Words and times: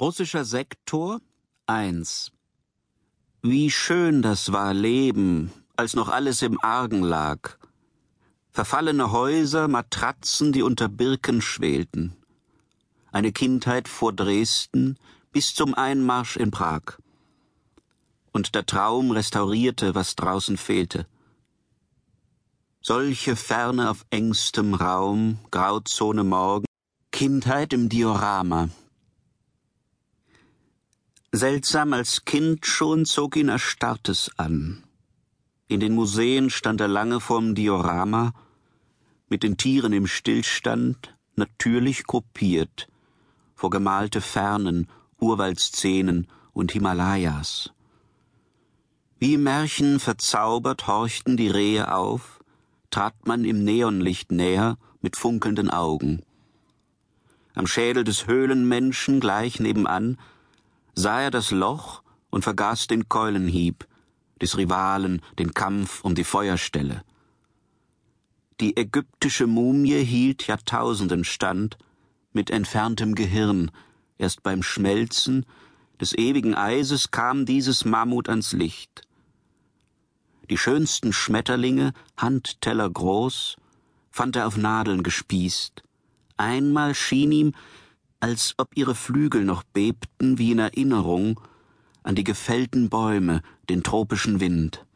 Russischer 0.00 0.44
Sektor 0.44 1.20
1 1.66 2.30
Wie 3.42 3.68
schön 3.68 4.22
das 4.22 4.52
war 4.52 4.72
Leben, 4.72 5.50
als 5.74 5.94
noch 5.94 6.08
alles 6.08 6.42
im 6.42 6.62
Argen 6.62 7.02
lag. 7.02 7.58
Verfallene 8.52 9.10
Häuser, 9.10 9.66
Matratzen, 9.66 10.52
die 10.52 10.62
unter 10.62 10.88
Birken 10.88 11.40
schwelten. 11.42 12.14
Eine 13.10 13.32
Kindheit 13.32 13.88
vor 13.88 14.12
Dresden 14.12 14.96
bis 15.32 15.56
zum 15.56 15.74
Einmarsch 15.74 16.36
in 16.36 16.52
Prag. 16.52 17.00
Und 18.30 18.54
der 18.54 18.66
Traum 18.66 19.10
restaurierte, 19.10 19.96
was 19.96 20.14
draußen 20.14 20.58
fehlte. 20.58 21.08
Solche 22.80 23.34
Ferne 23.34 23.90
auf 23.90 24.06
engstem 24.10 24.74
Raum, 24.74 25.40
Grauzone 25.50 26.22
Morgen, 26.22 26.66
Kindheit 27.10 27.72
im 27.72 27.88
Diorama, 27.88 28.68
Seltsam 31.32 31.92
als 31.92 32.24
Kind 32.24 32.64
schon 32.64 33.04
zog 33.04 33.36
ihn 33.36 33.50
Erstarrtes 33.50 34.30
an. 34.38 34.82
In 35.66 35.78
den 35.78 35.94
Museen 35.94 36.48
stand 36.48 36.80
er 36.80 36.88
lange 36.88 37.20
vorm 37.20 37.54
Diorama, 37.54 38.32
mit 39.28 39.42
den 39.42 39.58
Tieren 39.58 39.92
im 39.92 40.06
Stillstand, 40.06 41.14
natürlich 41.36 42.04
gruppiert, 42.04 42.88
vor 43.54 43.68
gemalte 43.68 44.22
Fernen, 44.22 44.88
Urwaldszenen 45.20 46.28
und 46.54 46.72
Himalayas. 46.72 47.72
Wie 49.18 49.36
Märchen 49.36 50.00
verzaubert 50.00 50.86
horchten 50.86 51.36
die 51.36 51.50
Rehe 51.50 51.92
auf, 51.92 52.42
trat 52.88 53.26
man 53.26 53.44
im 53.44 53.64
Neonlicht 53.64 54.32
näher 54.32 54.78
mit 55.02 55.14
funkelnden 55.16 55.68
Augen. 55.68 56.22
Am 57.54 57.66
Schädel 57.66 58.04
des 58.04 58.26
Höhlenmenschen 58.26 59.20
gleich 59.20 59.60
nebenan 59.60 60.16
sah 60.98 61.20
er 61.20 61.30
das 61.30 61.52
Loch 61.52 62.02
und 62.28 62.42
vergaß 62.42 62.88
den 62.88 63.08
Keulenhieb, 63.08 63.86
des 64.42 64.58
Rivalen, 64.58 65.22
den 65.38 65.54
Kampf 65.54 66.02
um 66.02 66.16
die 66.16 66.24
Feuerstelle. 66.24 67.04
Die 68.60 68.76
ägyptische 68.76 69.46
Mumie 69.46 70.04
hielt 70.04 70.48
Jahrtausenden 70.48 71.22
stand, 71.22 71.78
mit 72.32 72.50
entferntem 72.50 73.14
Gehirn, 73.14 73.70
erst 74.18 74.42
beim 74.42 74.64
Schmelzen 74.64 75.46
des 76.00 76.18
ewigen 76.18 76.56
Eises 76.56 77.12
kam 77.12 77.46
dieses 77.46 77.84
Mammut 77.84 78.28
ans 78.28 78.52
Licht. 78.52 79.02
Die 80.50 80.58
schönsten 80.58 81.12
Schmetterlinge, 81.12 81.92
Handteller 82.16 82.90
groß, 82.90 83.56
fand 84.10 84.34
er 84.34 84.48
auf 84.48 84.56
Nadeln 84.56 85.04
gespießt. 85.04 85.84
Einmal 86.36 86.96
schien 86.96 87.30
ihm, 87.30 87.52
als 88.20 88.54
ob 88.58 88.76
ihre 88.76 88.94
Flügel 88.94 89.44
noch 89.44 89.62
bebten 89.62 90.38
wie 90.38 90.52
in 90.52 90.58
Erinnerung 90.58 91.40
an 92.02 92.14
die 92.14 92.24
gefällten 92.24 92.88
Bäume, 92.88 93.42
den 93.68 93.82
tropischen 93.82 94.40
Wind. 94.40 94.86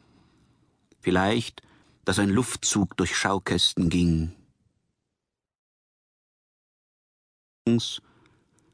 Vielleicht, 1.01 1.63
dass 2.05 2.19
ein 2.19 2.31
Luftzug 2.31 2.97
durch 2.97 3.17
Schaukästen 3.17 3.89
ging. 3.89 4.33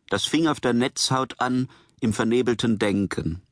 Das 0.08 0.24
fing 0.24 0.46
auf 0.46 0.60
der 0.60 0.72
Netzhaut 0.72 1.40
an 1.40 1.68
im 2.00 2.12
vernebelten 2.12 2.78
Denken. 2.78 3.42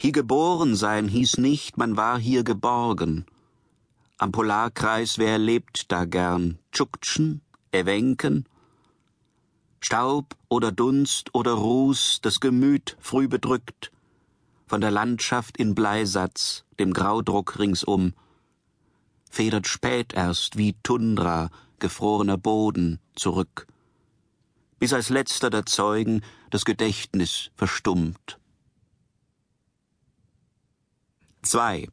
Hier 0.00 0.12
geboren 0.12 0.76
sein 0.76 1.08
hieß 1.08 1.38
nicht, 1.38 1.78
man 1.78 1.96
war 1.96 2.18
hier 2.18 2.44
geborgen. 2.44 3.24
Am 4.18 4.32
Polarkreis 4.32 5.18
wer 5.18 5.38
lebt 5.38 5.90
da 5.92 6.04
gern? 6.04 6.58
Tschuktschen, 6.72 7.42
Ewenken, 7.72 8.46
Staub 9.80 10.36
oder 10.48 10.72
Dunst 10.72 11.34
oder 11.34 11.52
Ruß 11.52 12.20
das 12.22 12.40
Gemüt 12.40 12.96
früh 13.00 13.28
bedrückt, 13.28 13.92
von 14.66 14.80
der 14.80 14.90
Landschaft 14.90 15.56
in 15.56 15.74
Bleisatz, 15.74 16.64
dem 16.78 16.92
Graudruck 16.92 17.58
ringsum, 17.58 18.14
federt 19.30 19.66
spät 19.66 20.14
erst 20.14 20.56
wie 20.56 20.74
Tundra, 20.82 21.50
gefrorener 21.78 22.38
Boden, 22.38 22.98
zurück, 23.14 23.66
bis 24.78 24.92
als 24.92 25.08
letzter 25.08 25.50
der 25.50 25.66
Zeugen 25.66 26.22
das 26.50 26.64
Gedächtnis 26.64 27.50
verstummt. 27.54 28.38
2. 31.42 31.88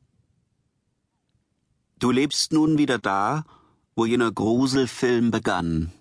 Du 2.00 2.12
lebst 2.12 2.52
nun 2.52 2.78
wieder 2.78 2.98
da, 2.98 3.46
wo 3.96 4.06
jener 4.06 4.32
Gruselfilm 4.32 5.32
begann, 5.32 5.92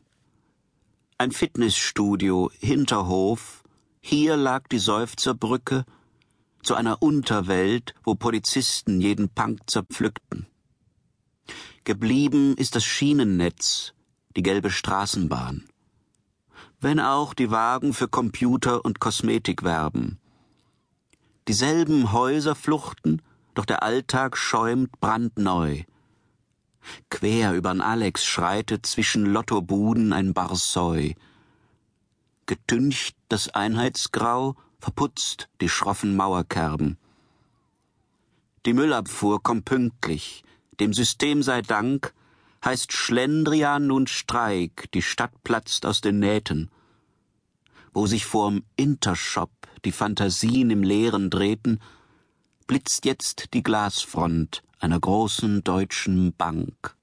ein 1.23 1.31
Fitnessstudio, 1.31 2.51
Hinterhof, 2.59 3.63
hier 4.01 4.37
lag 4.37 4.67
die 4.67 4.81
Seufzerbrücke 4.81 5.85
zu 6.65 6.75
einer 6.75 7.01
Unterwelt, 7.01 7.95
wo 8.03 8.17
Polizisten 8.17 9.01
jeden 9.01 9.29
Punk 9.29 9.71
zerpflückten. 9.71 10.47
Geblieben 11.85 12.57
ist 12.57 12.75
das 12.75 12.85
Schienennetz, 12.85 13.95
die 14.35 14.43
gelbe 14.43 14.69
Straßenbahn. 14.69 15.69
Wenn 16.81 16.99
auch 16.99 17.35
die 17.35 17.53
Wagen 17.53 17.95
für 17.95 18.09
Computer 18.09 18.85
und 18.85 18.99
Kosmetik 18.99 19.63
werben. 19.63 20.19
Dieselben 21.47 22.11
Häuser 22.11 22.57
fluchten, 22.57 23.23
doch 23.55 23.65
der 23.65 23.85
Alltag 23.85 24.37
schäumt 24.37 25.01
brandneu. 25.01 25.85
Quer 27.11 27.55
übern 27.55 27.81
Alex 27.81 28.25
schreitet 28.25 28.87
zwischen 28.87 29.27
Lottobuden 29.27 30.13
ein 30.13 30.35
Barsoi. 30.35 31.15
Getüncht 32.47 33.17
das 33.29 33.49
Einheitsgrau, 33.49 34.57
verputzt 34.79 35.49
die 35.61 35.69
schroffen 35.69 36.17
Mauerkerben. 36.17 36.99
Die 38.67 38.73
Müllabfuhr 38.73 39.43
kommt 39.43 39.65
pünktlich, 39.65 40.45
dem 40.81 40.93
System 40.93 41.43
sei 41.43 41.63
Dank, 41.63 42.15
heißt 42.65 42.93
Schlendrian 42.93 43.87
nun 43.87 44.07
Streik, 44.07 44.91
die 44.93 45.03
Stadt 45.03 45.33
platzt 45.45 45.87
aus 45.87 46.01
den 46.01 46.19
Nähten. 46.19 46.71
Wo 47.93 48.07
sich 48.07 48.25
vorm 48.25 48.63
Intershop 48.77 49.51
die 49.85 49.93
Phantasien 49.93 50.71
im 50.71 50.83
Leeren 50.83 51.29
drehten, 51.29 51.81
blitzt 52.67 53.05
jetzt 53.05 53.53
die 53.55 53.63
Glasfront 53.63 54.63
einer 54.83 54.99
großen 54.99 55.63
deutschen 55.63 56.35
Bank. 56.35 56.97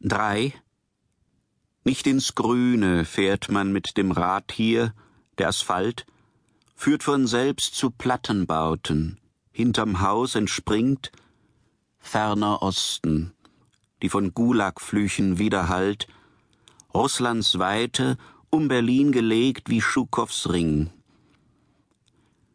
3. 0.00 0.54
Nicht 1.84 2.06
ins 2.06 2.34
Grüne 2.34 3.04
fährt 3.04 3.50
man 3.50 3.72
mit 3.72 3.98
dem 3.98 4.10
Rad 4.10 4.50
hier, 4.50 4.94
der 5.36 5.48
Asphalt 5.48 6.06
führt 6.74 7.02
von 7.02 7.26
selbst 7.26 7.74
zu 7.74 7.90
Plattenbauten, 7.90 9.20
hinterm 9.52 10.00
Haus 10.00 10.34
entspringt 10.34 11.12
ferner 11.98 12.62
Osten, 12.62 13.34
die 14.02 14.08
von 14.08 14.32
Gulagflüchen 14.32 15.38
widerhallt, 15.38 16.06
Russlands 16.94 17.58
Weite 17.58 18.16
um 18.48 18.68
Berlin 18.68 19.12
gelegt 19.12 19.68
wie 19.68 19.82
Schukows 19.82 20.48
Ring. 20.50 20.90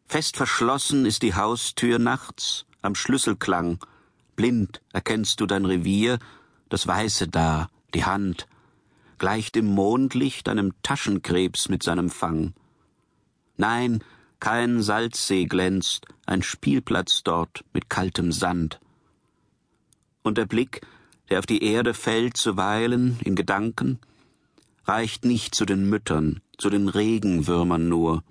Fest 0.07 0.37
verschlossen 0.37 1.05
ist 1.05 1.21
die 1.21 1.35
Haustür 1.35 1.99
nachts, 1.99 2.65
am 2.85 2.95
Schlüsselklang. 2.95 3.79
Blind 4.35 4.81
erkennst 4.93 5.39
du 5.41 5.45
dein 5.45 5.65
Revier, 5.65 6.19
das 6.69 6.87
Weiße 6.87 7.27
da, 7.27 7.69
die 7.93 8.05
Hand, 8.05 8.47
gleicht 9.17 9.57
im 9.57 9.65
Mondlicht 9.65 10.49
einem 10.49 10.73
Taschenkrebs 10.83 11.69
mit 11.69 11.83
seinem 11.83 12.09
Fang. 12.09 12.53
Nein, 13.57 14.03
kein 14.39 14.81
Salzsee 14.81 15.45
glänzt, 15.45 16.05
ein 16.25 16.43
Spielplatz 16.43 17.23
dort 17.23 17.63
mit 17.73 17.89
kaltem 17.89 18.31
Sand. 18.31 18.79
Und 20.23 20.37
der 20.37 20.45
Blick, 20.45 20.81
der 21.29 21.39
auf 21.39 21.45
die 21.45 21.63
Erde 21.63 21.93
fällt 21.93 22.37
zuweilen 22.37 23.19
in 23.23 23.35
Gedanken, 23.35 23.99
reicht 24.85 25.25
nicht 25.25 25.55
zu 25.55 25.65
den 25.65 25.89
Müttern, 25.89 26.41
zu 26.57 26.69
den 26.69 26.89
Regenwürmern 26.89 27.87
nur. 27.87 28.23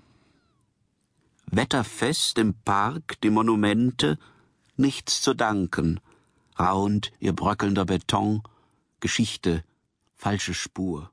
Wetterfest 1.51 2.37
im 2.37 2.53
Park 2.53 3.19
die 3.21 3.29
Monumente, 3.29 4.17
nichts 4.77 5.21
zu 5.21 5.33
danken, 5.33 5.99
raunt 6.59 7.11
ihr 7.19 7.33
bröckelnder 7.33 7.85
Beton, 7.85 8.43
Geschichte, 8.99 9.63
falsche 10.15 10.53
Spur. 10.53 11.11